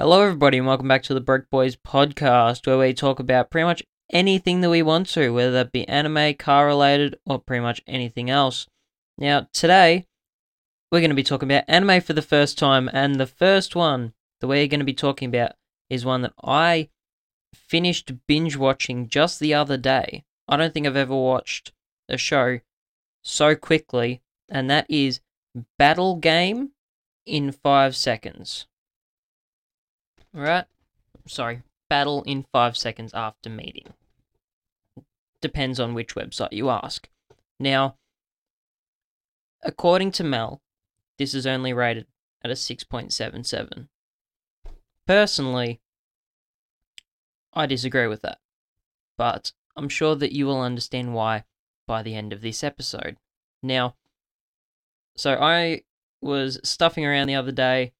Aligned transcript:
Hello, 0.00 0.22
everybody, 0.22 0.58
and 0.58 0.66
welcome 0.68 0.86
back 0.86 1.02
to 1.02 1.12
the 1.12 1.20
Broke 1.20 1.50
Boys 1.50 1.74
podcast, 1.74 2.68
where 2.68 2.78
we 2.78 2.94
talk 2.94 3.18
about 3.18 3.50
pretty 3.50 3.64
much 3.64 3.82
anything 4.12 4.60
that 4.60 4.70
we 4.70 4.80
want 4.80 5.08
to, 5.08 5.30
whether 5.30 5.50
that 5.50 5.72
be 5.72 5.88
anime, 5.88 6.34
car 6.34 6.66
related, 6.66 7.18
or 7.26 7.40
pretty 7.40 7.62
much 7.62 7.82
anything 7.84 8.30
else. 8.30 8.68
Now, 9.18 9.48
today, 9.52 10.06
we're 10.92 11.00
going 11.00 11.10
to 11.10 11.16
be 11.16 11.24
talking 11.24 11.50
about 11.50 11.64
anime 11.66 12.00
for 12.00 12.12
the 12.12 12.22
first 12.22 12.56
time, 12.56 12.88
and 12.92 13.16
the 13.16 13.26
first 13.26 13.74
one 13.74 14.12
that 14.40 14.46
we're 14.46 14.68
going 14.68 14.78
to 14.78 14.86
be 14.86 14.94
talking 14.94 15.30
about 15.30 15.54
is 15.90 16.04
one 16.04 16.22
that 16.22 16.34
I 16.44 16.90
finished 17.52 18.12
binge 18.28 18.54
watching 18.54 19.08
just 19.08 19.40
the 19.40 19.52
other 19.52 19.76
day. 19.76 20.22
I 20.46 20.56
don't 20.56 20.72
think 20.72 20.86
I've 20.86 20.94
ever 20.94 21.16
watched 21.16 21.72
a 22.08 22.16
show 22.16 22.60
so 23.24 23.56
quickly, 23.56 24.22
and 24.48 24.70
that 24.70 24.86
is 24.88 25.22
Battle 25.76 26.14
Game 26.14 26.70
in 27.26 27.50
five 27.50 27.96
seconds. 27.96 28.67
Right? 30.38 30.66
Sorry, 31.26 31.62
battle 31.90 32.22
in 32.22 32.46
five 32.52 32.76
seconds 32.76 33.12
after 33.12 33.50
meeting. 33.50 33.92
Depends 35.40 35.80
on 35.80 35.94
which 35.94 36.14
website 36.14 36.52
you 36.52 36.70
ask. 36.70 37.08
Now, 37.58 37.96
according 39.64 40.12
to 40.12 40.22
Mal, 40.22 40.62
this 41.18 41.34
is 41.34 41.44
only 41.44 41.72
rated 41.72 42.06
at 42.44 42.52
a 42.52 42.54
6.77. 42.54 43.88
Personally, 45.08 45.80
I 47.52 47.66
disagree 47.66 48.06
with 48.06 48.22
that. 48.22 48.38
But 49.16 49.50
I'm 49.76 49.88
sure 49.88 50.14
that 50.14 50.32
you 50.32 50.46
will 50.46 50.60
understand 50.60 51.14
why 51.14 51.44
by 51.88 52.04
the 52.04 52.14
end 52.14 52.32
of 52.32 52.42
this 52.42 52.62
episode. 52.62 53.16
Now, 53.60 53.96
so 55.16 55.34
I 55.34 55.82
was 56.20 56.60
stuffing 56.62 57.04
around 57.04 57.26
the 57.26 57.34
other 57.34 57.50
day. 57.50 57.92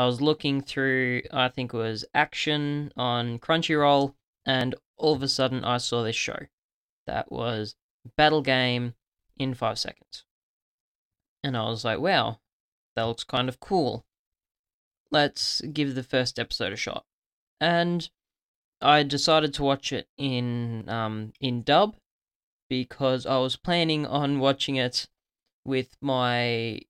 I 0.00 0.06
was 0.06 0.22
looking 0.22 0.62
through, 0.62 1.24
I 1.30 1.50
think 1.50 1.74
it 1.74 1.76
was 1.76 2.06
Action 2.14 2.90
on 2.96 3.38
Crunchyroll, 3.38 4.14
and 4.46 4.74
all 4.96 5.12
of 5.12 5.22
a 5.22 5.28
sudden 5.28 5.62
I 5.62 5.76
saw 5.76 6.02
this 6.02 6.16
show. 6.16 6.46
That 7.06 7.30
was 7.30 7.76
Battle 8.16 8.40
Game 8.40 8.94
in 9.36 9.52
five 9.52 9.78
seconds. 9.78 10.24
And 11.44 11.54
I 11.54 11.64
was 11.64 11.84
like, 11.84 11.98
wow, 11.98 12.38
that 12.96 13.02
looks 13.02 13.24
kind 13.24 13.46
of 13.46 13.60
cool. 13.60 14.06
Let's 15.10 15.60
give 15.60 15.94
the 15.94 16.02
first 16.02 16.38
episode 16.38 16.72
a 16.72 16.76
shot. 16.76 17.04
And 17.60 18.08
I 18.80 19.02
decided 19.02 19.52
to 19.52 19.62
watch 19.62 19.92
it 19.92 20.08
in 20.16 20.88
um, 20.88 21.34
in 21.40 21.62
dub 21.62 21.96
because 22.70 23.26
I 23.26 23.36
was 23.36 23.56
planning 23.56 24.06
on 24.06 24.38
watching 24.38 24.76
it 24.76 25.08
with 25.62 25.98
my 26.00 26.80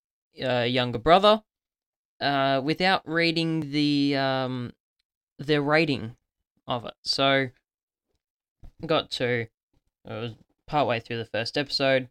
uh, 0.40 0.60
younger 0.60 1.00
brother 1.00 1.42
uh, 2.20 2.60
without 2.62 3.08
reading 3.08 3.70
the 3.72 4.16
um, 4.16 4.72
the 5.38 5.60
rating 5.60 6.16
of 6.66 6.84
it. 6.84 6.94
So 7.02 7.48
got 8.86 9.10
to 9.10 9.26
it 9.32 9.48
was 10.04 10.34
partway 10.66 11.00
through 11.00 11.18
the 11.18 11.24
first 11.24 11.58
episode, 11.58 12.08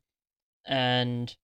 and 0.66 1.36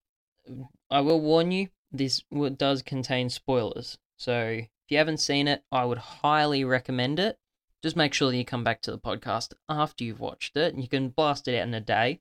I 0.90 1.02
will 1.02 1.20
warn 1.20 1.52
you, 1.52 1.70
this 1.92 2.24
does 2.58 2.82
contain 2.82 3.30
spoilers. 3.30 3.98
So 4.18 4.60
if 4.60 4.70
you 4.90 4.98
haven't 4.98 5.20
seen 5.20 5.48
it, 5.48 5.64
I 5.72 5.86
would 5.86 5.98
highly 5.98 6.64
recommend 6.64 7.20
it. 7.20 7.40
Just 7.82 7.96
make 7.96 8.14
sure 8.14 8.32
that 8.32 8.38
you 8.38 8.46
come 8.46 8.64
back 8.64 8.82
to 8.82 8.92
the 8.92 9.00
podcast 9.00 9.54
after 9.70 10.04
you've 10.04 10.20
watched 10.20 10.58
it, 10.58 10.74
and 10.74 10.82
you 10.82 10.90
can 10.90 11.10
blast 11.10 11.48
it 11.48 11.58
out 11.58 11.68
in 11.68 11.74
a 11.74 11.82
day. 11.82 12.20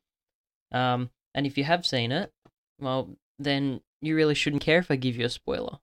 Um, 0.73 1.11
and 1.35 1.47
if 1.47 1.59
you 1.59 1.65
have 1.65 1.87
seen 1.87 2.13
it, 2.13 2.33
well, 2.81 3.11
then 3.39 3.81
you 4.01 4.17
really 4.17 4.35
shouldn't 4.35 4.63
care 4.63 4.79
if 4.79 4.91
I 4.91 4.97
give 4.97 5.17
you 5.17 5.27
a 5.27 5.31
spoiler. 5.31 5.79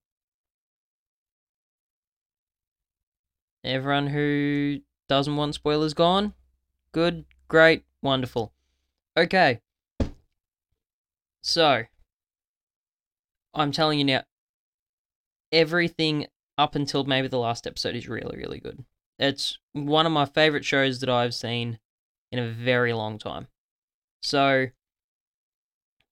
Everyone 3.63 4.07
who 4.07 4.79
doesn't 5.07 5.35
want 5.35 5.55
spoilers 5.55 5.93
gone? 5.93 6.33
Good, 6.91 7.25
great, 7.47 7.83
wonderful. 8.01 8.53
Okay. 9.15 9.61
So, 11.43 11.83
I'm 13.53 13.71
telling 13.71 13.99
you 13.99 14.05
now, 14.05 14.23
everything 15.51 16.27
up 16.57 16.75
until 16.75 17.03
maybe 17.03 17.27
the 17.27 17.39
last 17.39 17.67
episode 17.67 17.95
is 17.95 18.07
really, 18.07 18.37
really 18.37 18.59
good. 18.59 18.83
It's 19.19 19.57
one 19.73 20.05
of 20.05 20.11
my 20.11 20.25
favorite 20.25 20.65
shows 20.65 20.99
that 20.99 21.09
I've 21.09 21.33
seen 21.33 21.79
in 22.31 22.39
a 22.39 22.49
very 22.49 22.93
long 22.93 23.17
time. 23.17 23.47
So, 24.21 24.67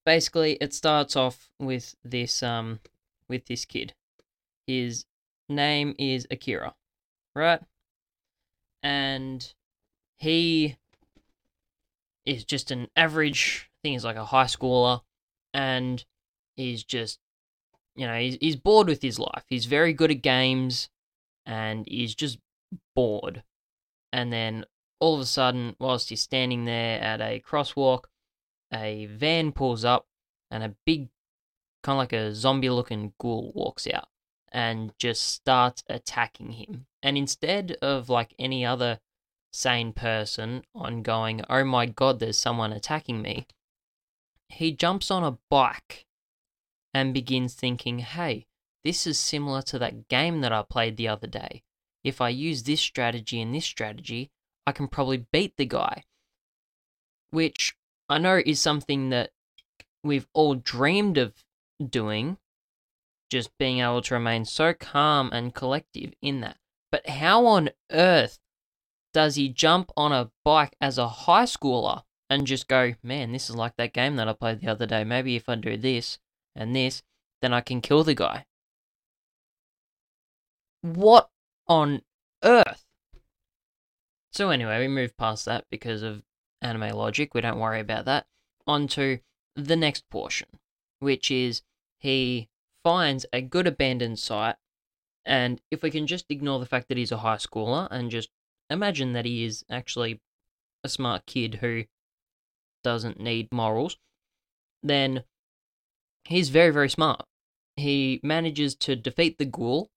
basically, 0.04 0.52
it 0.60 0.74
starts 0.74 1.16
off 1.16 1.50
with 1.58 1.94
this 2.04 2.42
um 2.42 2.80
with 3.28 3.46
this 3.46 3.64
kid. 3.64 3.94
His 4.66 5.06
name 5.48 5.94
is 5.98 6.26
Akira, 6.30 6.74
right? 7.34 7.60
And 8.82 9.52
he 10.18 10.76
is 12.24 12.44
just 12.44 12.70
an 12.70 12.88
average. 12.96 13.68
I 13.68 13.76
think 13.82 13.92
he's 13.94 14.04
like 14.04 14.16
a 14.16 14.24
high 14.24 14.44
schooler, 14.44 15.00
and 15.54 16.04
he's 16.56 16.84
just 16.84 17.18
you 17.96 18.06
know 18.06 18.18
he's, 18.18 18.36
he's 18.40 18.56
bored 18.56 18.88
with 18.88 19.02
his 19.02 19.18
life. 19.18 19.44
He's 19.48 19.66
very 19.66 19.92
good 19.92 20.10
at 20.10 20.22
games, 20.22 20.88
and 21.46 21.86
he's 21.86 22.14
just 22.14 22.38
bored. 22.94 23.42
And 24.12 24.32
then 24.32 24.64
all 24.98 25.14
of 25.14 25.20
a 25.20 25.26
sudden, 25.26 25.76
whilst 25.78 26.10
he's 26.10 26.22
standing 26.22 26.64
there 26.64 27.00
at 27.00 27.20
a 27.20 27.40
crosswalk, 27.40 28.04
a 28.72 29.06
van 29.06 29.52
pulls 29.52 29.84
up 29.84 30.06
and 30.50 30.62
a 30.62 30.74
big, 30.84 31.08
kind 31.82 31.94
of 31.94 31.98
like 31.98 32.12
a 32.12 32.34
zombie 32.34 32.70
looking 32.70 33.12
ghoul 33.18 33.52
walks 33.54 33.86
out 33.86 34.08
and 34.52 34.92
just 34.98 35.22
starts 35.22 35.82
attacking 35.88 36.52
him. 36.52 36.86
And 37.02 37.16
instead 37.16 37.76
of 37.82 38.08
like 38.08 38.34
any 38.38 38.64
other 38.64 39.00
sane 39.52 39.92
person 39.92 40.62
on 40.74 41.02
going, 41.02 41.42
oh 41.48 41.64
my 41.64 41.86
god, 41.86 42.18
there's 42.18 42.38
someone 42.38 42.72
attacking 42.72 43.22
me, 43.22 43.46
he 44.48 44.72
jumps 44.72 45.10
on 45.10 45.24
a 45.24 45.38
bike 45.48 46.06
and 46.92 47.14
begins 47.14 47.54
thinking, 47.54 48.00
hey, 48.00 48.46
this 48.84 49.06
is 49.06 49.18
similar 49.18 49.62
to 49.62 49.78
that 49.78 50.08
game 50.08 50.40
that 50.40 50.52
I 50.52 50.62
played 50.62 50.96
the 50.96 51.08
other 51.08 51.26
day. 51.26 51.62
If 52.02 52.20
I 52.20 52.30
use 52.30 52.62
this 52.62 52.80
strategy 52.80 53.40
and 53.40 53.54
this 53.54 53.66
strategy, 53.66 54.30
I 54.66 54.72
can 54.72 54.88
probably 54.88 55.26
beat 55.32 55.56
the 55.56 55.66
guy. 55.66 56.04
Which 57.30 57.76
I 58.08 58.18
know 58.18 58.40
is 58.44 58.60
something 58.60 59.10
that 59.10 59.30
we've 60.02 60.26
all 60.32 60.54
dreamed 60.54 61.18
of 61.18 61.34
doing, 61.86 62.38
just 63.30 63.56
being 63.58 63.78
able 63.78 64.02
to 64.02 64.14
remain 64.14 64.44
so 64.44 64.74
calm 64.74 65.30
and 65.32 65.54
collective 65.54 66.12
in 66.20 66.40
that. 66.40 66.58
But 66.90 67.08
how 67.08 67.46
on 67.46 67.70
earth 67.90 68.38
does 69.12 69.36
he 69.36 69.48
jump 69.48 69.90
on 69.96 70.12
a 70.12 70.30
bike 70.44 70.76
as 70.80 70.98
a 70.98 71.08
high 71.08 71.44
schooler 71.44 72.02
and 72.28 72.46
just 72.46 72.68
go, 72.68 72.94
man, 73.02 73.32
this 73.32 73.48
is 73.48 73.56
like 73.56 73.76
that 73.76 73.92
game 73.92 74.16
that 74.16 74.28
I 74.28 74.32
played 74.32 74.60
the 74.60 74.68
other 74.68 74.86
day. 74.86 75.04
Maybe 75.04 75.36
if 75.36 75.48
I 75.48 75.54
do 75.54 75.76
this 75.76 76.18
and 76.54 76.74
this, 76.74 77.02
then 77.40 77.52
I 77.52 77.60
can 77.60 77.80
kill 77.80 78.04
the 78.04 78.14
guy. 78.14 78.46
What 80.82 81.30
on 81.66 82.02
earth? 82.42 82.84
So, 84.32 84.50
anyway, 84.50 84.78
we 84.80 84.88
move 84.88 85.16
past 85.16 85.44
that 85.46 85.64
because 85.70 86.02
of 86.02 86.22
anime 86.62 86.96
logic. 86.96 87.34
We 87.34 87.40
don't 87.40 87.58
worry 87.58 87.80
about 87.80 88.04
that. 88.04 88.26
On 88.66 88.86
to 88.88 89.18
the 89.56 89.76
next 89.76 90.08
portion, 90.08 90.48
which 91.00 91.30
is 91.30 91.62
he 91.98 92.48
finds 92.84 93.26
a 93.32 93.40
good 93.40 93.66
abandoned 93.66 94.18
site. 94.18 94.56
And 95.24 95.60
if 95.70 95.82
we 95.82 95.90
can 95.90 96.06
just 96.06 96.26
ignore 96.30 96.58
the 96.58 96.66
fact 96.66 96.88
that 96.88 96.96
he's 96.96 97.12
a 97.12 97.18
high 97.18 97.36
schooler 97.36 97.88
and 97.90 98.10
just 98.10 98.30
imagine 98.70 99.12
that 99.12 99.26
he 99.26 99.44
is 99.44 99.64
actually 99.70 100.20
a 100.82 100.88
smart 100.88 101.26
kid 101.26 101.56
who 101.56 101.84
doesn't 102.82 103.20
need 103.20 103.52
morals, 103.52 103.98
then 104.82 105.24
he's 106.24 106.48
very, 106.48 106.70
very 106.70 106.88
smart. 106.88 107.22
He 107.76 108.20
manages 108.22 108.74
to 108.76 108.96
defeat 108.96 109.38
the 109.38 109.44
ghoul 109.44 109.90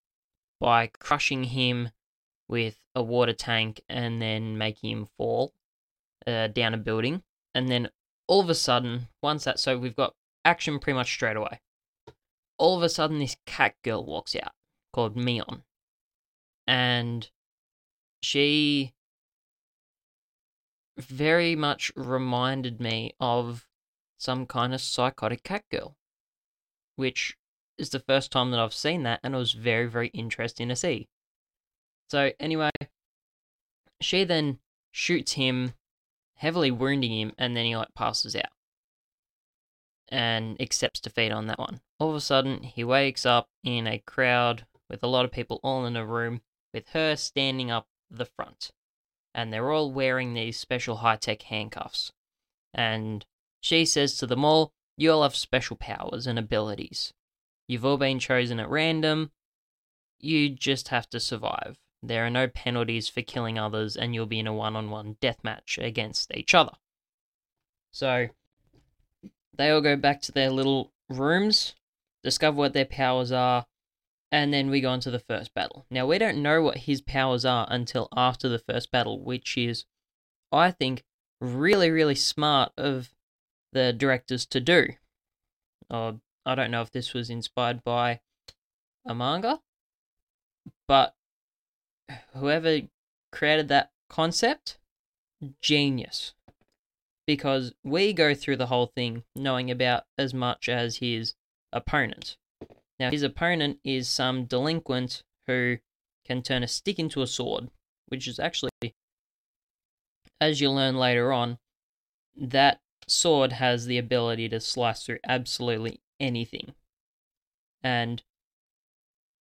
by 0.60 0.88
crushing 1.00 1.46
him 1.46 1.90
with 2.48 2.78
a 2.96 3.02
water 3.02 3.34
tank 3.34 3.82
and 3.90 4.22
then 4.22 4.58
making 4.58 4.92
him 4.92 5.08
fall 5.18 5.54
uh, 6.28 6.48
down 6.48 6.74
a 6.74 6.78
building. 6.78 7.24
And 7.56 7.70
then 7.70 7.90
all 8.28 8.42
of 8.42 8.50
a 8.50 8.56
sudden, 8.56 9.08
once 9.22 9.44
that, 9.46 9.60
so 9.60 9.78
we've 9.78 9.96
got 9.96 10.14
action 10.46 10.80
pretty 10.80 10.96
much 10.96 11.12
straight 11.12 11.38
away. 11.38 11.60
All 12.64 12.78
of 12.78 12.84
a 12.84 12.88
sudden, 12.88 13.20
this 13.20 13.36
cat 13.46 13.76
girl 13.84 14.06
walks 14.06 14.38
out 14.38 14.54
called 14.94 15.18
Mion. 15.18 15.64
And 16.66 17.30
she 18.22 18.94
very 20.98 21.58
much 21.58 21.92
reminded 21.98 22.80
me 22.80 23.16
of 23.20 23.68
some 24.18 24.46
kind 24.46 24.74
of 24.74 24.80
psychotic 24.80 25.44
cat 25.44 25.66
girl, 25.70 25.98
which 26.96 27.36
is 27.78 27.90
the 27.90 28.00
first 28.00 28.32
time 28.32 28.52
that 28.52 28.62
I've 28.62 28.74
seen 28.74 29.04
that, 29.04 29.20
and 29.24 29.36
it 29.36 29.40
was 29.40 29.52
very, 29.52 29.88
very 29.88 30.08
interesting 30.14 30.70
to 30.70 30.76
see. 30.78 31.10
So, 32.10 32.32
anyway, 32.40 32.72
she 34.00 34.24
then 34.24 34.60
shoots 34.90 35.34
him, 35.34 35.74
heavily 36.36 36.72
wounding 36.72 37.12
him, 37.12 37.34
and 37.38 37.58
then 37.58 37.66
he 37.66 37.76
like 37.76 37.94
passes 37.94 38.38
out 38.38 38.54
and 40.08 40.62
accepts 40.62 41.02
defeat 41.02 41.34
on 41.34 41.48
that 41.48 41.60
one. 41.60 41.82
All 42.04 42.10
of 42.10 42.18
a 42.18 42.20
sudden, 42.20 42.64
he 42.64 42.84
wakes 42.84 43.26
up 43.26 43.48
in 43.64 43.88
a 43.88 43.98
crowd 43.98 44.66
with 44.90 45.02
a 45.04 45.08
lot 45.08 45.24
of 45.24 45.32
people 45.32 45.62
all 45.64 45.86
in 45.86 45.96
a 45.96 46.06
room, 46.06 46.42
with 46.74 46.90
her 46.90 47.16
standing 47.16 47.72
up 47.72 47.88
the 48.12 48.26
front. 48.26 48.72
And 49.34 49.54
they're 49.54 49.72
all 49.72 49.90
wearing 49.90 50.34
these 50.34 50.60
special 50.60 50.98
high 50.98 51.16
tech 51.16 51.44
handcuffs. 51.44 52.12
And 52.74 53.26
she 53.62 53.86
says 53.86 54.18
to 54.18 54.28
them 54.28 54.44
all, 54.44 54.74
You 54.98 55.14
all 55.14 55.24
have 55.24 55.34
special 55.34 55.78
powers 55.78 56.28
and 56.28 56.38
abilities. 56.38 57.14
You've 57.70 57.86
all 57.86 57.96
been 57.96 58.20
chosen 58.20 58.60
at 58.60 58.70
random. 58.70 59.32
You 60.20 60.50
just 60.50 60.90
have 60.90 61.10
to 61.12 61.22
survive. 61.22 61.78
There 62.02 62.26
are 62.26 62.30
no 62.30 62.50
penalties 62.50 63.08
for 63.08 63.22
killing 63.22 63.58
others, 63.58 63.96
and 63.96 64.14
you'll 64.14 64.26
be 64.26 64.40
in 64.40 64.48
a 64.48 64.54
one 64.54 64.76
on 64.76 64.90
one 64.90 65.16
death 65.22 65.42
match 65.42 65.80
against 65.82 66.36
each 66.36 66.54
other. 66.54 66.74
So, 67.94 68.28
they 69.56 69.70
all 69.70 69.80
go 69.80 69.96
back 69.96 70.22
to 70.24 70.34
their 70.34 70.50
little 70.50 70.92
rooms, 71.10 71.76
discover 72.24 72.58
what 72.58 72.74
their 72.74 72.86
powers 72.86 73.32
are, 73.32 73.66
and 74.32 74.54
then 74.54 74.70
we 74.70 74.82
go 74.82 74.90
on 74.90 75.00
to 75.02 75.12
the 75.12 75.20
first 75.20 75.54
battle. 75.54 75.86
Now, 75.92 76.08
we 76.08 76.18
don't 76.18 76.42
know 76.42 76.62
what 76.62 76.80
his 76.80 77.02
powers 77.02 77.46
are 77.46 77.68
until 77.70 78.08
after 78.16 78.50
the 78.50 78.60
first 78.60 78.92
battle, 78.92 79.24
which 79.24 79.58
is, 79.58 79.86
I 80.52 80.72
think, 80.72 81.04
really, 81.40 81.92
really 81.92 82.16
smart 82.16 82.72
of 82.78 83.10
the 83.74 83.94
directors 83.94 84.46
to 84.48 84.60
do. 84.60 84.88
Or, 85.90 86.20
I 86.46 86.56
don't 86.56 86.72
know 86.72 86.82
if 86.82 86.92
this 86.92 87.14
was 87.14 87.30
inspired 87.30 87.84
by 87.84 88.22
a 89.06 89.14
manga, 89.14 89.62
but 90.88 91.16
whoever 92.36 92.82
created 93.32 93.68
that 93.68 93.92
concept, 94.10 94.78
genius. 95.62 96.34
Because 97.26 97.74
we 97.84 98.14
go 98.14 98.34
through 98.34 98.58
the 98.58 98.68
whole 98.68 98.88
thing 98.88 99.24
knowing 99.36 99.72
about 99.72 100.04
as 100.18 100.34
much 100.34 100.68
as 100.68 100.98
his 100.98 101.36
opponent. 101.74 102.38
Now, 103.00 103.12
his 103.12 103.24
opponent 103.24 103.80
is 103.84 104.08
some 104.08 104.46
delinquent 104.46 105.24
who 105.48 105.78
can 106.26 106.42
turn 106.42 106.64
a 106.64 106.68
stick 106.68 107.00
into 107.00 107.22
a 107.22 107.28
sword, 107.28 107.70
which 108.08 108.28
is 108.28 108.40
actually, 108.40 108.70
as 110.40 110.62
you 110.62 110.70
learn 110.72 110.96
later 110.96 111.34
on, 111.34 111.58
that 112.36 112.80
sword 113.08 113.54
has 113.54 113.86
the 113.86 113.98
ability 113.98 114.48
to 114.50 114.60
slice 114.60 115.04
through 115.04 115.20
absolutely 115.28 116.00
anything. 116.20 116.74
And 117.84 118.24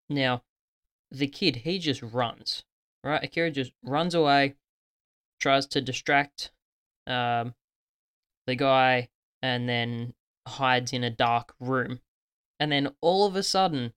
now, 0.08 0.42
the 1.10 1.26
kid, 1.26 1.56
he 1.56 1.78
just 1.78 2.02
runs, 2.02 2.62
right? 3.02 3.24
Akira 3.24 3.50
just 3.50 3.72
runs 3.82 4.14
away, 4.14 4.54
tries 5.40 5.66
to 5.66 5.80
distract 5.80 6.52
um, 7.06 7.54
the 8.46 8.54
guy, 8.54 9.08
and 9.42 9.68
then 9.68 10.14
hides 10.46 10.92
in 10.92 11.02
a 11.02 11.10
dark 11.10 11.54
room. 11.58 12.00
And 12.60 12.72
then 12.72 12.94
all 13.00 13.26
of 13.26 13.36
a 13.36 13.42
sudden, 13.42 13.92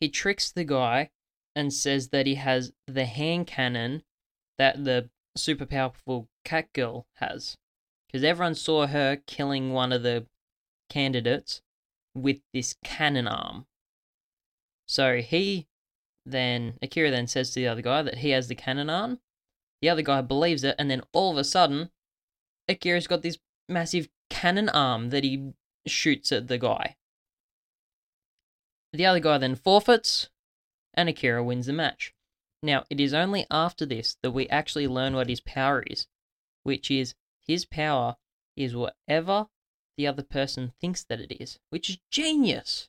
he 0.00 0.08
tricks 0.08 0.50
the 0.50 0.64
guy 0.64 1.10
and 1.54 1.72
says 1.72 2.08
that 2.08 2.26
he 2.26 2.34
has 2.36 2.72
the 2.86 3.06
hand 3.06 3.46
cannon 3.46 4.02
that 4.58 4.84
the 4.84 5.10
super 5.36 5.66
powerful 5.66 6.28
cat 6.44 6.72
girl 6.72 7.06
has. 7.14 7.56
Because 8.06 8.22
everyone 8.24 8.54
saw 8.54 8.86
her 8.86 9.16
killing 9.26 9.72
one 9.72 9.92
of 9.92 10.02
the 10.02 10.26
candidates 10.88 11.62
with 12.14 12.38
this 12.52 12.76
cannon 12.84 13.26
arm. 13.26 13.66
So 14.86 15.16
he 15.16 15.66
then, 16.24 16.74
Akira 16.82 17.10
then 17.10 17.26
says 17.26 17.50
to 17.50 17.60
the 17.60 17.68
other 17.68 17.82
guy 17.82 18.02
that 18.02 18.18
he 18.18 18.30
has 18.30 18.48
the 18.48 18.54
cannon 18.54 18.90
arm. 18.90 19.20
The 19.80 19.88
other 19.88 20.02
guy 20.02 20.22
believes 20.22 20.64
it, 20.64 20.74
and 20.78 20.90
then 20.90 21.02
all 21.12 21.30
of 21.30 21.36
a 21.36 21.44
sudden, 21.44 21.90
Akira's 22.68 23.06
got 23.06 23.22
this 23.22 23.38
massive 23.68 24.08
cannon 24.30 24.68
arm 24.68 25.10
that 25.10 25.24
he 25.24 25.52
shoots 25.86 26.32
at 26.32 26.48
the 26.48 26.58
guy. 26.58 26.96
The 28.96 29.04
other 29.04 29.20
guy 29.20 29.36
then 29.36 29.56
forfeits, 29.56 30.30
and 30.94 31.06
Akira 31.06 31.44
wins 31.44 31.66
the 31.66 31.74
match. 31.74 32.14
Now, 32.62 32.84
it 32.88 32.98
is 32.98 33.12
only 33.12 33.44
after 33.50 33.84
this 33.84 34.16
that 34.22 34.30
we 34.30 34.48
actually 34.48 34.88
learn 34.88 35.14
what 35.14 35.28
his 35.28 35.42
power 35.42 35.82
is, 35.82 36.06
which 36.62 36.90
is 36.90 37.14
his 37.46 37.66
power 37.66 38.16
is 38.56 38.74
whatever 38.74 39.48
the 39.98 40.06
other 40.06 40.22
person 40.22 40.72
thinks 40.80 41.04
that 41.04 41.20
it 41.20 41.30
is, 41.38 41.58
which 41.68 41.90
is 41.90 41.98
genius. 42.10 42.88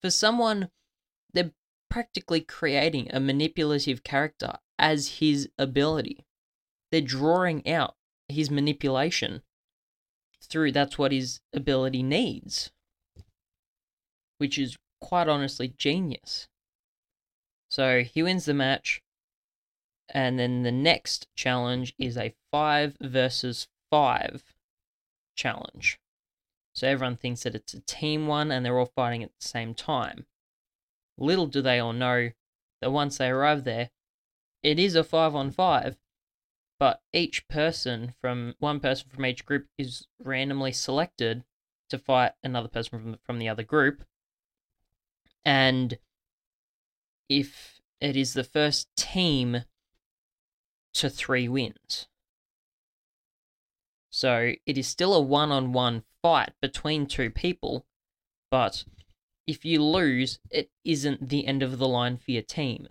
For 0.00 0.10
someone, 0.10 0.70
they're 1.32 1.54
practically 1.90 2.40
creating 2.40 3.10
a 3.12 3.18
manipulative 3.18 4.04
character 4.04 4.58
as 4.78 5.18
his 5.18 5.50
ability. 5.58 6.24
They're 6.92 7.00
drawing 7.00 7.68
out 7.68 7.96
his 8.28 8.48
manipulation 8.48 9.42
through 10.40 10.70
that's 10.70 10.98
what 10.98 11.10
his 11.10 11.40
ability 11.52 12.04
needs 12.04 12.70
which 14.38 14.58
is 14.58 14.78
quite 15.00 15.28
honestly 15.28 15.74
genius. 15.76 16.48
So 17.68 18.02
he 18.02 18.22
wins 18.22 18.46
the 18.46 18.54
match, 18.54 19.02
and 20.08 20.38
then 20.38 20.62
the 20.62 20.72
next 20.72 21.28
challenge 21.34 21.94
is 21.98 22.16
a 22.16 22.34
five 22.50 22.96
versus 23.00 23.68
five 23.90 24.42
challenge. 25.36 26.00
So 26.74 26.88
everyone 26.88 27.16
thinks 27.16 27.42
that 27.42 27.54
it's 27.54 27.74
a 27.74 27.80
team 27.80 28.26
one 28.26 28.50
and 28.50 28.64
they're 28.64 28.78
all 28.78 28.92
fighting 28.94 29.22
at 29.22 29.32
the 29.38 29.46
same 29.46 29.74
time. 29.74 30.26
Little 31.18 31.46
do 31.46 31.60
they 31.60 31.78
all 31.78 31.92
know 31.92 32.30
that 32.80 32.92
once 32.92 33.18
they 33.18 33.28
arrive 33.28 33.64
there, 33.64 33.90
it 34.62 34.78
is 34.78 34.94
a 34.94 35.04
five 35.04 35.34
on 35.34 35.50
five, 35.50 35.98
but 36.78 37.02
each 37.12 37.48
person 37.48 38.14
from 38.20 38.54
one 38.60 38.80
person 38.80 39.08
from 39.10 39.26
each 39.26 39.44
group 39.44 39.66
is 39.76 40.06
randomly 40.22 40.72
selected 40.72 41.44
to 41.90 41.98
fight 41.98 42.32
another 42.42 42.68
person 42.68 42.98
from, 42.98 43.18
from 43.24 43.38
the 43.38 43.48
other 43.48 43.62
group 43.62 44.04
and 45.44 45.98
if 47.28 47.80
it 48.00 48.16
is 48.16 48.34
the 48.34 48.44
first 48.44 48.88
team 48.96 49.64
to 50.94 51.10
three 51.10 51.48
wins. 51.48 52.08
So 54.10 54.52
it 54.66 54.78
is 54.78 54.88
still 54.88 55.14
a 55.14 55.20
one 55.20 55.50
on 55.50 55.72
one 55.72 56.02
fight 56.22 56.52
between 56.60 57.06
two 57.06 57.30
people, 57.30 57.86
but 58.50 58.84
if 59.46 59.64
you 59.64 59.82
lose, 59.82 60.40
it 60.50 60.70
isn't 60.84 61.28
the 61.28 61.46
end 61.46 61.62
of 61.62 61.78
the 61.78 61.88
line 61.88 62.16
for 62.18 62.30
your 62.30 62.42
team. 62.42 62.88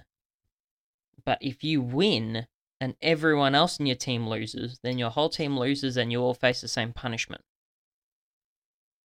But 1.25 1.37
if 1.41 1.63
you 1.63 1.81
win 1.81 2.47
and 2.79 2.95
everyone 3.01 3.55
else 3.55 3.79
in 3.79 3.85
your 3.85 3.95
team 3.95 4.27
loses, 4.27 4.79
then 4.83 4.97
your 4.97 5.09
whole 5.09 5.29
team 5.29 5.57
loses 5.57 5.97
and 5.97 6.11
you 6.11 6.21
all 6.21 6.33
face 6.33 6.61
the 6.61 6.67
same 6.67 6.93
punishment. 6.93 7.41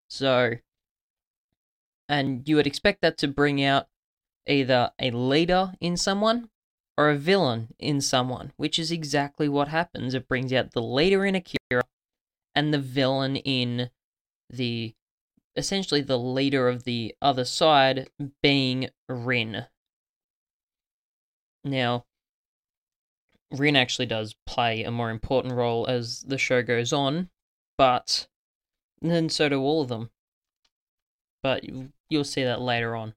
So 0.08 0.52
and 2.12 2.46
you 2.46 2.56
would 2.56 2.66
expect 2.66 3.00
that 3.00 3.16
to 3.16 3.26
bring 3.26 3.64
out 3.64 3.86
either 4.46 4.90
a 5.00 5.10
leader 5.10 5.72
in 5.80 5.96
someone 5.96 6.50
or 6.98 7.08
a 7.08 7.16
villain 7.16 7.68
in 7.78 8.02
someone, 8.02 8.52
which 8.58 8.78
is 8.78 8.92
exactly 8.92 9.48
what 9.48 9.68
happens. 9.68 10.12
It 10.12 10.28
brings 10.28 10.52
out 10.52 10.72
the 10.72 10.82
leader 10.82 11.24
in 11.24 11.34
Akira 11.34 11.84
and 12.54 12.74
the 12.74 12.78
villain 12.78 13.36
in 13.36 13.88
the 14.50 14.94
essentially 15.56 16.02
the 16.02 16.18
leader 16.18 16.68
of 16.68 16.84
the 16.84 17.14
other 17.22 17.46
side 17.46 18.10
being 18.42 18.90
Rin. 19.08 19.64
Now, 21.64 22.04
Rin 23.50 23.74
actually 23.74 24.06
does 24.06 24.36
play 24.46 24.82
a 24.82 24.90
more 24.90 25.08
important 25.08 25.54
role 25.54 25.86
as 25.86 26.20
the 26.20 26.38
show 26.38 26.62
goes 26.62 26.92
on, 26.92 27.30
but 27.78 28.28
then 29.00 29.30
so 29.30 29.48
do 29.48 29.62
all 29.62 29.80
of 29.80 29.88
them. 29.88 30.10
But 31.42 31.64
You'll 32.12 32.24
see 32.24 32.44
that 32.44 32.60
later 32.60 32.94
on. 32.94 33.14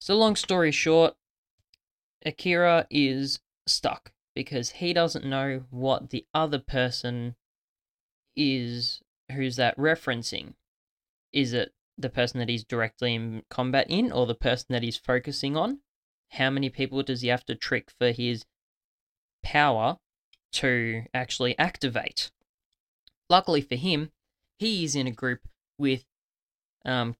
So, 0.00 0.16
long 0.16 0.36
story 0.36 0.72
short, 0.72 1.16
Akira 2.24 2.86
is 2.90 3.40
stuck 3.66 4.10
because 4.34 4.70
he 4.70 4.94
doesn't 4.94 5.26
know 5.26 5.64
what 5.68 6.08
the 6.08 6.24
other 6.32 6.60
person 6.60 7.36
is 8.34 9.02
who's 9.32 9.56
that 9.56 9.76
referencing. 9.76 10.54
Is 11.30 11.52
it 11.52 11.74
the 11.98 12.08
person 12.08 12.40
that 12.40 12.48
he's 12.48 12.64
directly 12.64 13.14
in 13.14 13.42
combat 13.50 13.90
in 13.90 14.12
or 14.12 14.24
the 14.24 14.34
person 14.34 14.68
that 14.70 14.82
he's 14.82 14.96
focusing 14.96 15.54
on? 15.54 15.80
How 16.30 16.48
many 16.48 16.70
people 16.70 17.02
does 17.02 17.20
he 17.20 17.28
have 17.28 17.44
to 17.44 17.54
trick 17.54 17.90
for 17.90 18.12
his 18.12 18.46
power 19.42 19.98
to 20.52 21.02
actually 21.12 21.58
activate? 21.58 22.30
Luckily 23.28 23.60
for 23.60 23.74
him, 23.74 24.10
he 24.58 24.84
is 24.84 24.96
in 24.96 25.06
a 25.06 25.12
group 25.12 25.40
with 25.76 26.06
um, 26.86 27.14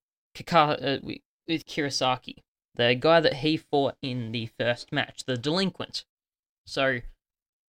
Kaka, 0.45 0.97
uh, 0.97 0.99
with 1.47 1.67
Kirasaki, 1.67 2.37
the 2.75 2.95
guy 2.95 3.21
that 3.21 3.35
he 3.35 3.57
fought 3.57 3.97
in 4.03 4.33
the 4.33 4.47
first 4.59 4.93
match, 4.93 5.25
the 5.27 5.37
delinquent. 5.37 6.05
So 6.67 7.01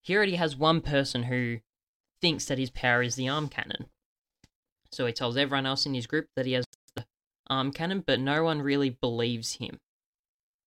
he 0.02 0.16
already 0.16 0.36
has 0.36 0.56
one 0.56 0.82
person 0.82 1.24
who 1.24 1.60
thinks 2.22 2.46
that 2.46 2.58
his 2.58 2.70
power 2.70 3.02
is 3.02 3.16
the 3.16 3.30
arm 3.30 3.48
cannon. 3.48 3.88
So 4.92 5.06
he 5.06 5.14
tells 5.14 5.38
everyone 5.38 5.66
else 5.66 5.86
in 5.86 5.94
his 5.94 6.08
group 6.08 6.28
that 6.36 6.46
he 6.46 6.54
has 6.54 6.66
the 6.96 7.06
arm 7.48 7.72
cannon, 7.72 8.04
but 8.06 8.20
no 8.20 8.44
one 8.44 8.62
really 8.62 8.90
believes 8.90 9.54
him 9.54 9.80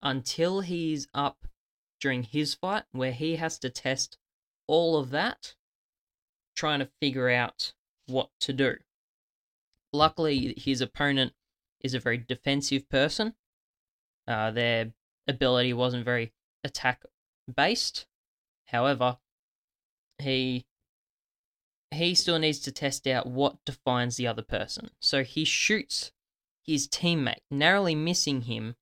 until 0.02 0.60
he's 0.60 1.06
up 1.14 1.46
during 2.00 2.24
his 2.24 2.54
fight, 2.54 2.84
where 2.90 3.12
he 3.12 3.36
has 3.36 3.58
to 3.60 3.70
test 3.70 4.18
all 4.66 4.96
of 4.96 5.10
that, 5.10 5.54
trying 6.56 6.80
to 6.80 6.88
figure 7.00 7.30
out 7.30 7.72
what 8.06 8.30
to 8.40 8.52
do. 8.52 8.74
Luckily, 9.92 10.54
his 10.56 10.80
opponent 10.80 11.34
is 11.82 11.94
a 11.94 12.00
very 12.00 12.18
defensive 12.18 12.88
person. 12.88 13.34
Uh, 14.26 14.50
they're 14.50 14.92
ability 15.28 15.72
wasn't 15.72 16.04
very 16.04 16.32
attack 16.64 17.02
based. 17.54 18.06
However, 18.66 19.18
he 20.18 20.66
he 21.90 22.14
still 22.14 22.38
needs 22.38 22.58
to 22.60 22.72
test 22.72 23.06
out 23.06 23.26
what 23.26 23.64
defines 23.66 24.16
the 24.16 24.26
other 24.26 24.42
person. 24.42 24.90
So 25.00 25.24
he 25.24 25.44
shoots 25.44 26.10
his 26.64 26.88
teammate, 26.88 27.42
narrowly 27.50 27.94
missing 27.94 28.42
him 28.42 28.76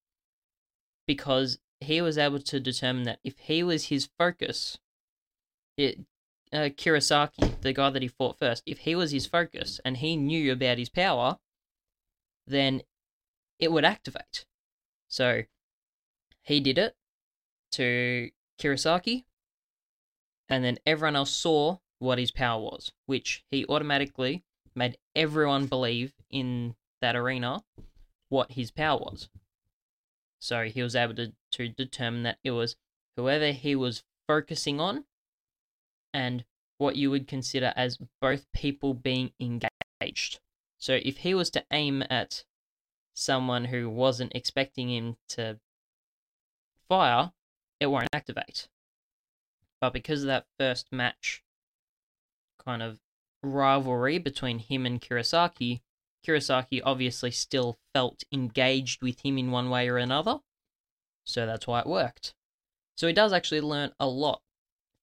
because 1.07 1.59
he 1.80 2.00
was 2.00 2.19
able 2.19 2.38
to 2.38 2.61
determine 2.61 3.04
that 3.04 3.19
if 3.25 3.38
he 3.38 3.62
was 3.62 3.87
his 3.87 4.09
focus, 4.16 4.78
it, 5.76 5.99
uh, 6.52 6.69
the 6.69 7.73
guy 7.75 7.90
that 7.90 8.02
he 8.02 8.09
fought 8.09 8.38
first, 8.38 8.62
if 8.66 8.78
he 8.80 8.95
was 8.95 9.11
his 9.11 9.26
focus 9.26 9.80
and 9.85 9.97
he 9.97 10.16
knew 10.16 10.52
about 10.52 10.78
his 10.78 10.88
power, 10.88 11.38
then 12.47 12.83
it 13.61 13.71
would 13.71 13.85
activate. 13.85 14.45
So 15.09 15.43
he 16.43 16.61
did 16.61 16.79
it 16.79 16.97
to 17.73 18.31
Kirasaki, 18.59 19.25
and 20.49 20.64
then 20.64 20.79
everyone 20.87 21.17
else 21.17 21.31
saw 21.31 21.79
what 21.99 22.19
his 22.19 22.31
power 22.31 22.61
was, 22.61 22.93
which 23.07 23.45
he 23.50 23.67
automatically 23.67 24.43
made 24.75 24.97
everyone 25.14 25.67
believe 25.67 26.14
in 26.31 26.75
that 27.00 27.14
arena 27.14 27.62
what 28.29 28.52
his 28.52 28.71
power 28.71 28.99
was. 28.99 29.29
So 30.40 30.64
he 30.64 30.83
was 30.83 30.97
able 30.97 31.14
to, 31.17 31.33
to 31.52 31.69
determine 31.69 32.23
that 32.23 32.38
it 32.43 32.52
was 32.52 32.76
whoever 33.17 33.52
he 33.52 33.76
was 33.76 34.05
focusing 34.26 34.81
on 34.81 35.05
and 36.14 36.45
what 36.79 36.97
you 36.97 37.11
would 37.11 37.29
consider 37.29 37.75
as 37.76 37.99
both 38.21 38.50
people 38.52 38.95
being 38.95 39.33
engaged. 39.38 40.40
So 40.79 40.99
if 41.02 41.19
he 41.19 41.35
was 41.35 41.50
to 41.50 41.64
aim 41.71 42.02
at 42.09 42.45
someone 43.14 43.67
who 43.67 43.88
wasn't 43.88 44.35
expecting 44.35 44.90
him 44.90 45.17
to 45.29 45.59
fire, 46.88 47.33
it 47.79 47.87
won't 47.87 48.09
activate. 48.12 48.69
But 49.81 49.93
because 49.93 50.23
of 50.23 50.26
that 50.29 50.47
first 50.59 50.93
match 50.93 51.43
kind 52.64 52.83
of 52.83 53.00
rivalry 53.43 54.19
between 54.19 54.59
him 54.59 54.85
and 54.85 55.00
Kirasaki, 55.00 55.81
Kirasaki 56.26 56.83
obviously 56.85 57.31
still 57.31 57.79
felt 57.95 58.23
engaged 58.33 59.02
with 59.02 59.25
him 59.25 59.38
in 59.38 59.50
one 59.50 59.71
way 59.71 59.88
or 59.88 59.97
another. 59.97 60.40
So 61.25 61.47
that's 61.47 61.67
why 61.67 61.81
it 61.81 61.87
worked. 61.87 62.35
So 62.97 63.07
he 63.07 63.12
does 63.12 63.33
actually 63.33 63.62
learn 63.62 63.93
a 63.99 64.07
lot 64.07 64.43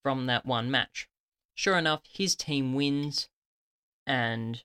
from 0.03 0.27
that 0.27 0.45
one 0.45 0.69
match. 0.69 1.07
Sure 1.55 1.77
enough, 1.77 2.01
his 2.07 2.35
team 2.35 2.75
wins, 2.75 3.29
and 4.05 4.63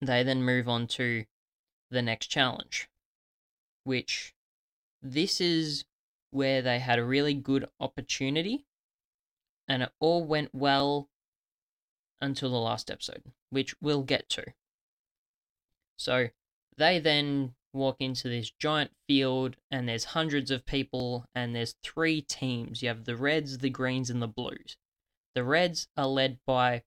they 0.00 0.22
then 0.22 0.44
move 0.44 0.68
on 0.68 0.86
to 0.86 1.24
the 1.94 2.02
next 2.02 2.26
challenge, 2.26 2.88
which 3.84 4.34
this 5.00 5.40
is 5.40 5.84
where 6.30 6.60
they 6.60 6.78
had 6.78 6.98
a 6.98 7.04
really 7.04 7.34
good 7.34 7.68
opportunity, 7.80 8.66
and 9.68 9.82
it 9.82 9.92
all 10.00 10.24
went 10.24 10.50
well 10.52 11.08
until 12.20 12.50
the 12.50 12.58
last 12.58 12.90
episode, 12.90 13.22
which 13.50 13.74
we'll 13.80 14.02
get 14.02 14.28
to. 14.28 14.44
So 15.96 16.28
they 16.76 16.98
then 16.98 17.54
walk 17.72 17.96
into 18.00 18.28
this 18.28 18.50
giant 18.50 18.92
field, 19.06 19.56
and 19.70 19.88
there's 19.88 20.04
hundreds 20.06 20.50
of 20.50 20.66
people, 20.66 21.26
and 21.34 21.54
there's 21.54 21.76
three 21.82 22.20
teams. 22.20 22.82
You 22.82 22.88
have 22.88 23.04
the 23.04 23.16
Reds, 23.16 23.58
the 23.58 23.70
Greens, 23.70 24.10
and 24.10 24.20
the 24.20 24.28
Blues. 24.28 24.76
The 25.34 25.44
Reds 25.44 25.88
are 25.96 26.06
led 26.06 26.38
by 26.46 26.82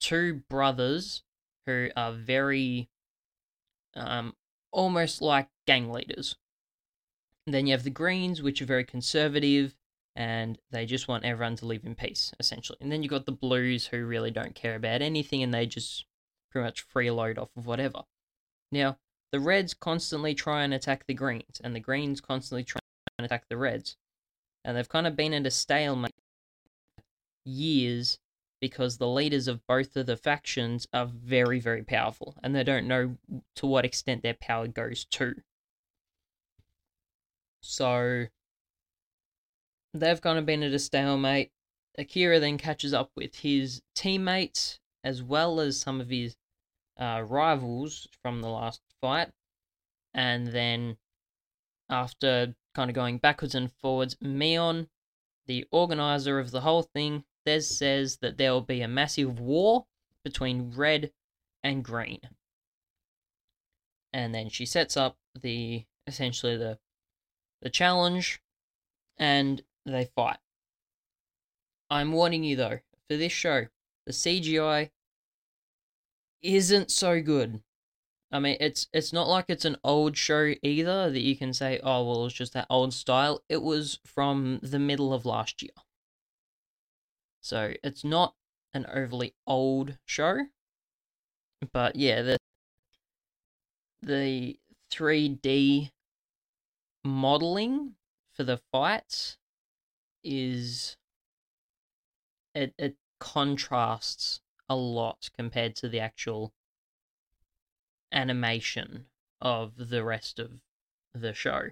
two 0.00 0.42
brothers 0.48 1.22
who 1.66 1.90
are 1.96 2.12
very, 2.12 2.88
um, 3.94 4.34
almost 4.70 5.22
like 5.22 5.48
gang 5.66 5.90
leaders. 5.90 6.36
And 7.46 7.54
then 7.54 7.66
you 7.66 7.72
have 7.72 7.84
the 7.84 7.90
Greens, 7.90 8.42
which 8.42 8.62
are 8.62 8.66
very 8.66 8.84
conservative, 8.84 9.76
and 10.14 10.58
they 10.70 10.86
just 10.86 11.08
want 11.08 11.24
everyone 11.24 11.56
to 11.56 11.66
live 11.66 11.84
in 11.84 11.94
peace, 11.94 12.32
essentially. 12.38 12.78
And 12.80 12.92
then 12.92 13.02
you've 13.02 13.10
got 13.10 13.26
the 13.26 13.32
Blues, 13.32 13.86
who 13.86 14.04
really 14.04 14.30
don't 14.30 14.54
care 14.54 14.76
about 14.76 15.02
anything, 15.02 15.42
and 15.42 15.52
they 15.52 15.66
just 15.66 16.04
pretty 16.50 16.64
much 16.64 16.86
freeload 16.88 17.38
off 17.38 17.50
of 17.56 17.66
whatever. 17.66 18.02
Now, 18.70 18.98
the 19.32 19.40
Reds 19.40 19.74
constantly 19.74 20.34
try 20.34 20.62
and 20.62 20.74
attack 20.74 21.06
the 21.06 21.14
Greens, 21.14 21.60
and 21.64 21.74
the 21.74 21.80
Greens 21.80 22.20
constantly 22.20 22.64
try 22.64 22.80
and 23.18 23.24
attack 23.24 23.44
the 23.48 23.56
Reds. 23.56 23.96
And 24.64 24.76
they've 24.76 24.88
kind 24.88 25.06
of 25.06 25.16
been 25.16 25.32
in 25.32 25.46
a 25.46 25.50
stalemate 25.50 26.14
years 27.44 28.18
because 28.62 28.96
the 28.96 29.08
leaders 29.08 29.48
of 29.48 29.66
both 29.66 29.96
of 29.96 30.06
the 30.06 30.16
factions 30.16 30.86
are 30.94 31.06
very, 31.06 31.58
very 31.58 31.82
powerful, 31.82 32.36
and 32.44 32.54
they 32.54 32.62
don't 32.62 32.86
know 32.86 33.16
to 33.56 33.66
what 33.66 33.84
extent 33.84 34.22
their 34.22 34.34
power 34.40 34.68
goes 34.68 35.04
to. 35.04 35.34
So, 37.60 38.26
they've 39.92 40.20
kind 40.20 40.38
of 40.38 40.46
been 40.46 40.62
at 40.62 40.72
a 40.72 40.78
stalemate. 40.78 41.50
Akira 41.98 42.38
then 42.38 42.56
catches 42.56 42.94
up 42.94 43.10
with 43.16 43.34
his 43.34 43.82
teammates 43.96 44.78
as 45.02 45.24
well 45.24 45.58
as 45.58 45.80
some 45.80 46.00
of 46.00 46.08
his 46.08 46.36
uh, 46.96 47.24
rivals 47.26 48.06
from 48.22 48.42
the 48.42 48.48
last 48.48 48.80
fight. 49.00 49.30
And 50.14 50.46
then, 50.46 50.98
after 51.90 52.54
kind 52.76 52.90
of 52.90 52.94
going 52.94 53.18
backwards 53.18 53.56
and 53.56 53.72
forwards, 53.72 54.14
Mion, 54.22 54.86
the 55.46 55.66
organizer 55.72 56.38
of 56.38 56.52
the 56.52 56.60
whole 56.60 56.82
thing, 56.82 57.24
Des 57.44 57.62
says 57.62 58.18
that 58.18 58.38
there 58.38 58.52
will 58.52 58.60
be 58.62 58.82
a 58.82 58.88
massive 58.88 59.38
war 59.40 59.86
between 60.24 60.72
red 60.74 61.12
and 61.62 61.84
green. 61.84 62.20
And 64.12 64.34
then 64.34 64.48
she 64.48 64.66
sets 64.66 64.96
up 64.96 65.16
the 65.40 65.84
essentially 66.06 66.56
the 66.56 66.78
the 67.62 67.70
challenge 67.70 68.40
and 69.16 69.62
they 69.86 70.04
fight. 70.16 70.38
I'm 71.90 72.12
warning 72.12 72.44
you 72.44 72.56
though, 72.56 72.80
for 73.08 73.16
this 73.16 73.32
show, 73.32 73.66
the 74.06 74.12
CGI 74.12 74.90
isn't 76.42 76.90
so 76.90 77.20
good. 77.20 77.62
I 78.32 78.38
mean, 78.38 78.56
it's 78.60 78.88
it's 78.92 79.12
not 79.12 79.28
like 79.28 79.46
it's 79.48 79.66
an 79.66 79.76
old 79.84 80.16
show 80.16 80.54
either 80.62 81.10
that 81.10 81.20
you 81.20 81.36
can 81.36 81.52
say, 81.52 81.80
oh 81.82 82.04
well, 82.04 82.26
it's 82.26 82.34
just 82.34 82.54
that 82.54 82.66
old 82.70 82.94
style. 82.94 83.42
It 83.48 83.62
was 83.62 84.00
from 84.04 84.58
the 84.62 84.78
middle 84.78 85.12
of 85.12 85.26
last 85.26 85.62
year, 85.62 85.72
so 87.42 87.74
it's 87.82 88.04
not 88.04 88.34
an 88.72 88.86
overly 88.86 89.34
old 89.46 89.98
show. 90.06 90.46
But 91.72 91.96
yeah, 91.96 92.22
the 92.22 92.36
the 94.00 94.58
three 94.90 95.28
D 95.28 95.92
modeling 97.04 97.94
for 98.32 98.44
the 98.44 98.56
fights 98.56 99.36
is 100.24 100.96
it 102.54 102.74
it 102.78 102.96
contrasts 103.18 104.40
a 104.68 104.76
lot 104.76 105.30
compared 105.36 105.76
to 105.76 105.88
the 105.88 106.00
actual 106.00 106.52
animation 108.12 109.06
of 109.40 109.88
the 109.88 110.04
rest 110.04 110.38
of 110.38 110.60
the 111.14 111.34
show. 111.34 111.70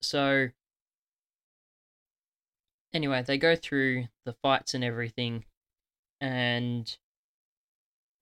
So, 0.00 0.48
anyway, 2.92 3.22
they 3.22 3.38
go 3.38 3.56
through 3.56 4.08
the 4.24 4.34
fights 4.42 4.74
and 4.74 4.84
everything, 4.84 5.44
and 6.20 6.96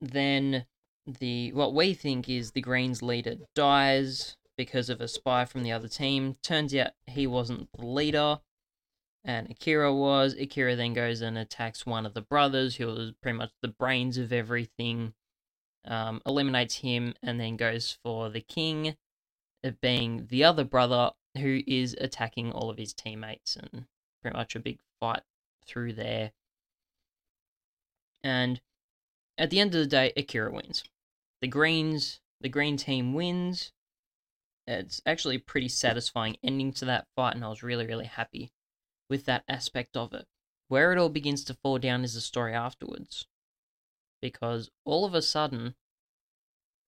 then 0.00 0.66
the 1.06 1.52
what 1.52 1.74
we 1.74 1.94
think 1.94 2.28
is 2.28 2.52
the 2.52 2.60
Greens 2.60 3.02
leader 3.02 3.36
dies 3.54 4.36
because 4.56 4.90
of 4.90 5.00
a 5.00 5.08
spy 5.08 5.44
from 5.44 5.62
the 5.62 5.72
other 5.72 5.88
team. 5.88 6.36
Turns 6.42 6.74
out 6.74 6.90
he 7.06 7.26
wasn't 7.26 7.68
the 7.72 7.86
leader 7.86 8.40
and 9.24 9.50
Akira 9.50 9.94
was. 9.94 10.34
Akira 10.34 10.74
then 10.74 10.94
goes 10.94 11.20
and 11.20 11.36
attacks 11.36 11.84
one 11.84 12.06
of 12.06 12.14
the 12.14 12.22
brothers, 12.22 12.76
who 12.76 12.86
was 12.86 13.12
pretty 13.22 13.36
much 13.36 13.50
the 13.60 13.68
brains 13.68 14.16
of 14.16 14.32
everything, 14.32 15.12
um, 15.84 16.22
eliminates 16.24 16.76
him, 16.76 17.14
and 17.22 17.38
then 17.38 17.56
goes 17.56 17.98
for 18.02 18.30
the 18.30 18.40
king, 18.40 18.96
being 19.80 20.26
the 20.30 20.44
other 20.44 20.64
brother 20.64 21.10
who 21.36 21.60
is 21.66 21.94
attacking 22.00 22.52
all 22.52 22.70
of 22.70 22.78
his 22.78 22.94
teammates, 22.94 23.56
and 23.56 23.84
pretty 24.22 24.36
much 24.36 24.56
a 24.56 24.60
big 24.60 24.78
fight 25.00 25.22
through 25.66 25.92
there. 25.94 26.32
And 28.22 28.60
at 29.36 29.50
the 29.50 29.60
end 29.60 29.74
of 29.74 29.80
the 29.80 29.86
day, 29.86 30.12
Akira 30.16 30.50
wins. 30.52 30.84
The 31.40 31.48
greens, 31.48 32.20
the 32.40 32.48
green 32.48 32.76
team 32.76 33.14
wins. 33.14 33.72
It's 34.66 35.00
actually 35.06 35.36
a 35.36 35.40
pretty 35.40 35.68
satisfying 35.68 36.36
ending 36.42 36.72
to 36.74 36.84
that 36.86 37.06
fight, 37.16 37.34
and 37.34 37.44
I 37.44 37.48
was 37.48 37.62
really, 37.62 37.86
really 37.86 38.04
happy 38.06 38.50
with 39.08 39.24
that 39.24 39.44
aspect 39.48 39.96
of 39.96 40.12
it. 40.12 40.26
Where 40.68 40.92
it 40.92 40.98
all 40.98 41.08
begins 41.08 41.44
to 41.44 41.54
fall 41.54 41.78
down 41.78 42.04
is 42.04 42.14
the 42.14 42.20
story 42.20 42.52
afterwards. 42.52 43.26
Because 44.20 44.70
all 44.84 45.06
of 45.06 45.14
a 45.14 45.22
sudden, 45.22 45.74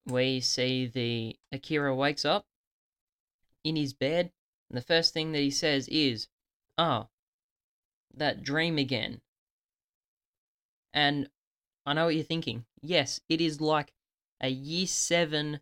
we 0.04 0.40
see 0.40 0.86
the 0.86 1.36
Akira 1.52 1.94
wakes 1.94 2.24
up 2.24 2.46
in 3.64 3.76
his 3.76 3.94
bed, 3.94 4.32
and 4.68 4.76
the 4.76 4.82
first 4.82 5.14
thing 5.14 5.32
that 5.32 5.38
he 5.38 5.50
says 5.50 5.88
is, 5.88 6.28
Oh, 6.76 7.08
that 8.16 8.42
dream 8.42 8.78
again. 8.78 9.20
And 10.92 11.28
I 11.86 11.92
know 11.92 12.06
what 12.06 12.14
you're 12.14 12.24
thinking. 12.24 12.64
Yes, 12.82 13.20
it 13.28 13.40
is 13.40 13.60
like 13.60 13.92
a 14.40 14.48
year 14.48 14.86
seven 14.86 15.56
uh, 15.56 15.58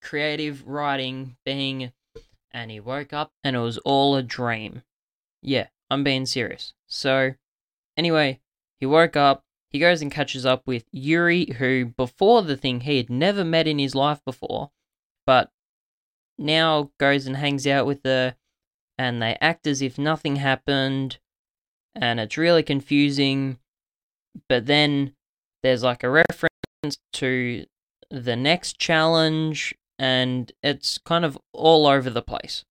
creative 0.00 0.66
writing 0.66 1.36
being 1.44 1.92
and 2.52 2.70
he 2.70 2.80
woke 2.80 3.12
up 3.12 3.32
and 3.44 3.56
it 3.56 3.60
was 3.60 3.78
all 3.78 4.16
a 4.16 4.22
dream. 4.22 4.82
Yeah, 5.42 5.68
I'm 5.90 6.04
being 6.04 6.26
serious. 6.26 6.74
So, 6.86 7.34
anyway, 7.96 8.40
he 8.78 8.86
woke 8.86 9.16
up, 9.16 9.44
he 9.70 9.78
goes 9.78 10.02
and 10.02 10.10
catches 10.10 10.44
up 10.44 10.66
with 10.66 10.84
Yuri, 10.90 11.52
who 11.58 11.86
before 11.86 12.42
the 12.42 12.56
thing 12.56 12.80
he 12.80 12.96
had 12.96 13.10
never 13.10 13.44
met 13.44 13.68
in 13.68 13.78
his 13.78 13.94
life 13.94 14.20
before, 14.24 14.70
but 15.26 15.50
now 16.36 16.90
goes 16.98 17.26
and 17.26 17.36
hangs 17.36 17.66
out 17.66 17.86
with 17.86 18.00
her, 18.04 18.36
and 19.00 19.22
they 19.22 19.38
act 19.40 19.66
as 19.66 19.80
if 19.80 19.98
nothing 19.98 20.36
happened, 20.36 21.16
and 21.94 22.20
it's 22.20 22.36
really 22.36 22.62
confusing. 22.62 23.58
But 24.46 24.66
then 24.66 25.14
there's 25.62 25.82
like 25.82 26.04
a 26.04 26.10
reference 26.10 26.98
to 27.14 27.64
the 28.10 28.36
next 28.36 28.78
challenge, 28.78 29.74
and 29.98 30.52
it's 30.62 30.98
kind 30.98 31.24
of 31.24 31.38
all 31.54 31.86
over 31.86 32.10
the 32.10 32.20
place. 32.20 32.66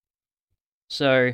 So 0.88 1.34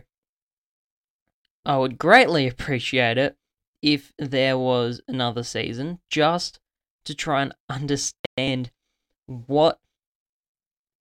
I 1.66 1.78
would 1.78 1.98
greatly 1.98 2.48
appreciate 2.54 3.18
it 3.18 3.36
if 3.82 4.14
there 4.18 4.58
was 4.58 5.02
another 5.10 5.44
season 5.44 6.00
just 6.10 6.62
to 7.04 7.14
try 7.14 7.42
and 7.42 7.54
understand 7.70 8.72
what 9.26 9.78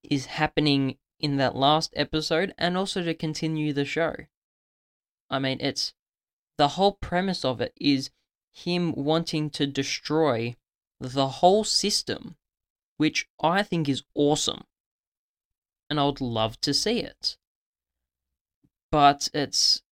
is 0.02 0.26
happening 0.26 0.96
in 1.20 1.36
that 1.36 1.56
last 1.56 1.92
episode 1.96 2.54
and 2.58 2.76
also 2.76 3.02
to 3.02 3.14
continue 3.14 3.72
the 3.72 3.84
show. 3.84 4.14
I 5.30 5.38
mean, 5.38 5.58
it's 5.60 5.94
the 6.58 6.68
whole 6.68 6.92
premise 6.92 7.44
of 7.44 7.60
it 7.60 7.72
is 7.80 8.10
him 8.52 8.92
wanting 8.92 9.50
to 9.50 9.66
destroy 9.66 10.56
the 11.00 11.28
whole 11.28 11.64
system, 11.64 12.36
which 12.96 13.28
I 13.42 13.62
think 13.62 13.88
is 13.88 14.04
awesome. 14.14 14.64
And 15.90 15.98
I 15.98 16.04
would 16.06 16.20
love 16.20 16.60
to 16.62 16.72
see 16.72 17.00
it. 17.00 17.36
But 18.90 19.28
it's, 19.34 19.82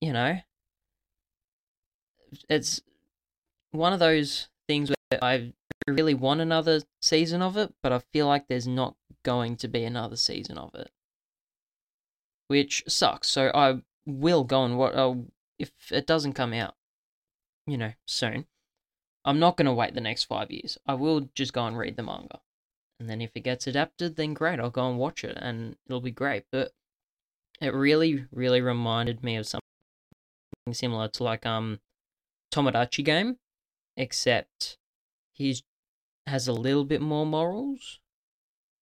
you 0.00 0.12
know, 0.12 0.38
it's 2.48 2.80
one 3.70 3.92
of 3.92 4.00
those 4.00 4.48
things 4.66 4.90
where 4.90 4.96
I 5.22 5.52
really 5.86 6.14
want 6.14 6.40
another 6.40 6.82
season 7.00 7.42
of 7.42 7.56
it, 7.56 7.74
but 7.82 7.92
I 7.92 8.00
feel 8.12 8.26
like 8.26 8.48
there's 8.48 8.66
not 8.66 8.96
going 9.22 9.56
to 9.56 9.68
be 9.68 9.84
another 9.84 10.16
season 10.16 10.58
of 10.58 10.74
it, 10.74 10.90
which 12.48 12.84
sucks. 12.88 13.28
So 13.28 13.50
I 13.54 13.82
will 14.06 14.44
go 14.44 14.64
and 14.64 14.78
what 14.78 14.94
uh, 14.94 15.14
if 15.58 15.70
it 15.90 16.06
doesn't 16.06 16.34
come 16.34 16.52
out, 16.52 16.74
you 17.66 17.76
know, 17.76 17.92
soon. 18.06 18.46
I'm 19.24 19.38
not 19.38 19.56
going 19.56 19.66
to 19.66 19.72
wait 19.72 19.94
the 19.94 20.00
next 20.00 20.24
five 20.24 20.50
years. 20.50 20.78
I 20.84 20.94
will 20.94 21.28
just 21.36 21.52
go 21.52 21.64
and 21.64 21.78
read 21.78 21.96
the 21.96 22.02
manga. 22.02 22.40
And 22.98 23.08
then 23.08 23.20
if 23.20 23.30
it 23.34 23.40
gets 23.40 23.68
adapted, 23.68 24.16
then 24.16 24.34
great, 24.34 24.58
I'll 24.58 24.70
go 24.70 24.88
and 24.88 24.98
watch 24.98 25.22
it 25.22 25.38
and 25.40 25.76
it'll 25.86 26.00
be 26.00 26.10
great. 26.10 26.44
But 26.50 26.72
it 27.60 27.72
really, 27.72 28.26
really 28.32 28.60
reminded 28.60 29.22
me 29.22 29.36
of 29.36 29.46
something 29.46 29.62
similar 30.72 31.08
to 31.08 31.24
like 31.24 31.46
um 31.46 31.80
Tomodachi 32.52 33.04
game, 33.04 33.38
except 33.96 34.78
he's 35.32 35.62
has 36.26 36.46
a 36.46 36.52
little 36.52 36.84
bit 36.84 37.00
more 37.00 37.26
morals 37.26 37.98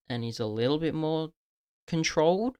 and 0.08 0.22
he's 0.24 0.40
a 0.40 0.46
little 0.46 0.78
bit 0.78 0.94
more 0.94 1.30
controlled. 1.86 2.58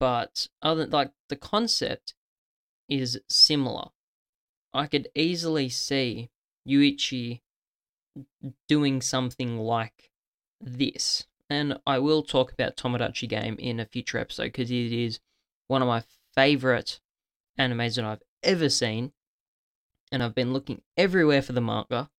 But 0.00 0.48
other 0.62 0.86
like 0.86 1.12
the 1.28 1.36
concept 1.36 2.14
is 2.88 3.20
similar. 3.28 3.90
I 4.74 4.86
could 4.86 5.08
easily 5.14 5.68
see 5.68 6.30
Yuichi 6.68 7.42
doing 8.68 9.00
something 9.00 9.58
like 9.58 10.10
this. 10.60 11.26
And 11.50 11.78
I 11.86 11.98
will 11.98 12.22
talk 12.22 12.52
about 12.52 12.76
Tomodachi 12.76 13.28
Game 13.28 13.56
in 13.58 13.78
a 13.78 13.86
future 13.86 14.18
episode 14.18 14.44
because 14.44 14.70
it 14.70 14.92
is 14.92 15.20
one 15.68 15.82
of 15.82 15.88
my 15.88 16.02
favorite 16.34 17.00
animes 17.58 17.96
that 17.96 18.04
I've 18.04 18.22
ever 18.42 18.68
seen 18.68 19.12
and 20.10 20.22
I've 20.22 20.34
been 20.34 20.52
looking 20.52 20.82
everywhere 20.96 21.42
for 21.42 21.52
the 21.52 21.60
manga, 21.60 22.10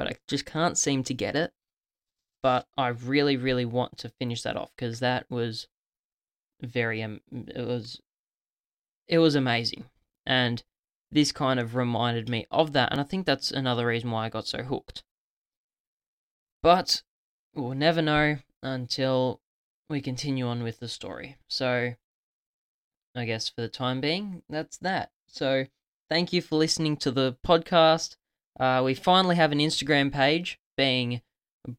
but 0.00 0.08
I 0.08 0.16
just 0.26 0.46
can't 0.46 0.78
seem 0.78 1.04
to 1.04 1.12
get 1.12 1.36
it. 1.36 1.52
But 2.42 2.66
I 2.74 2.88
really, 2.88 3.36
really 3.36 3.66
want 3.66 3.98
to 3.98 4.08
finish 4.08 4.40
that 4.44 4.56
off 4.56 4.70
because 4.74 5.00
that 5.00 5.30
was 5.30 5.68
very, 6.62 7.02
um, 7.02 7.20
it 7.30 7.66
was, 7.66 8.00
it 9.08 9.18
was 9.18 9.34
amazing, 9.34 9.84
and 10.24 10.62
this 11.12 11.32
kind 11.32 11.60
of 11.60 11.74
reminded 11.74 12.30
me 12.30 12.46
of 12.50 12.72
that, 12.72 12.90
and 12.92 12.98
I 12.98 13.04
think 13.04 13.26
that's 13.26 13.50
another 13.50 13.88
reason 13.88 14.10
why 14.10 14.24
I 14.24 14.30
got 14.30 14.46
so 14.46 14.62
hooked. 14.62 15.02
But 16.62 17.02
we'll 17.54 17.74
never 17.74 18.00
know 18.00 18.38
until 18.62 19.42
we 19.90 20.00
continue 20.00 20.46
on 20.46 20.62
with 20.62 20.80
the 20.80 20.88
story. 20.88 21.36
So, 21.46 21.92
I 23.14 23.24
guess 23.26 23.50
for 23.50 23.60
the 23.60 23.68
time 23.68 24.00
being, 24.00 24.44
that's 24.48 24.78
that. 24.78 25.10
So, 25.26 25.66
Thank 26.10 26.32
you 26.32 26.42
for 26.42 26.56
listening 26.56 26.96
to 26.96 27.12
the 27.12 27.36
podcast. 27.46 28.16
Uh, 28.60 28.82
we 28.84 28.94
finally 28.94 29.34
have 29.36 29.52
an 29.52 29.58
Instagram 29.58 30.12
page 30.12 30.58
being 30.76 31.22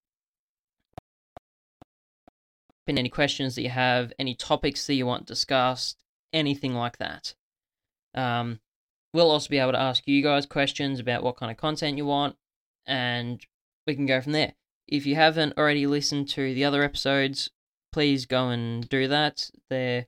in 2.86 2.98
any 2.98 3.08
questions 3.08 3.54
that 3.54 3.62
you 3.62 3.70
have, 3.70 4.12
any 4.18 4.34
topics 4.34 4.86
that 4.86 4.94
you 4.94 5.06
want 5.06 5.26
discussed, 5.26 5.98
anything 6.32 6.74
like 6.74 6.98
that. 6.98 7.34
Um, 8.14 8.60
we'll 9.12 9.30
also 9.30 9.48
be 9.48 9.58
able 9.58 9.72
to 9.72 9.80
ask 9.80 10.06
you 10.06 10.22
guys 10.22 10.46
questions 10.46 11.00
about 11.00 11.22
what 11.22 11.36
kind 11.36 11.50
of 11.50 11.56
content 11.56 11.96
you 11.98 12.06
want, 12.06 12.36
and 12.86 13.44
we 13.86 13.94
can 13.94 14.06
go 14.06 14.20
from 14.20 14.32
there. 14.32 14.54
If 14.88 15.06
you 15.06 15.14
haven't 15.14 15.56
already 15.56 15.86
listened 15.86 16.28
to 16.30 16.54
the 16.54 16.64
other 16.64 16.82
episodes, 16.82 17.50
please 17.92 18.26
go 18.26 18.48
and 18.48 18.88
do 18.88 19.08
that. 19.08 19.50
There 19.70 20.06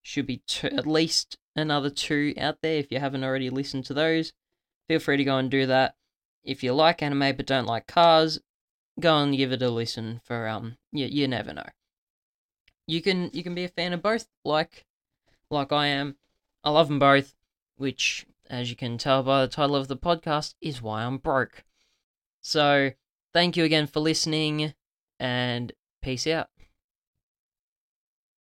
should 0.00 0.26
be 0.26 0.42
two, 0.46 0.68
at 0.68 0.86
least 0.86 1.36
another 1.56 1.90
two 1.90 2.34
out 2.38 2.58
there 2.62 2.78
if 2.78 2.90
you 2.90 2.98
haven't 2.98 3.24
already 3.24 3.50
listened 3.50 3.84
to 3.86 3.94
those. 3.94 4.32
Feel 4.88 5.00
free 5.00 5.16
to 5.16 5.24
go 5.24 5.38
and 5.38 5.50
do 5.50 5.66
that. 5.66 5.96
If 6.44 6.62
you 6.62 6.72
like 6.72 7.02
anime 7.02 7.36
but 7.36 7.46
don't 7.46 7.66
like 7.66 7.86
cars, 7.86 8.40
go 8.98 9.18
and 9.18 9.36
give 9.36 9.52
it 9.52 9.62
a 9.62 9.70
listen 9.70 10.20
for 10.24 10.48
um 10.48 10.76
you, 10.92 11.06
you 11.06 11.28
never 11.28 11.52
know 11.54 11.66
you 12.86 13.02
can 13.02 13.30
you 13.32 13.42
can 13.42 13.54
be 13.54 13.64
a 13.64 13.68
fan 13.68 13.92
of 13.92 14.02
both, 14.02 14.28
like 14.44 14.86
like 15.50 15.72
I 15.72 15.86
am. 15.86 16.16
I 16.64 16.70
love 16.70 16.88
them 16.88 16.98
both, 16.98 17.34
which, 17.76 18.26
as 18.48 18.70
you 18.70 18.76
can 18.76 18.98
tell 18.98 19.22
by 19.22 19.42
the 19.42 19.48
title 19.48 19.76
of 19.76 19.88
the 19.88 19.96
podcast, 19.96 20.54
is 20.60 20.80
why 20.82 21.02
I'm 21.02 21.18
broke. 21.18 21.64
So, 22.40 22.92
thank 23.32 23.56
you 23.56 23.64
again 23.64 23.86
for 23.86 24.00
listening, 24.00 24.74
and 25.18 25.72
peace 26.02 26.26
out. 26.26 26.48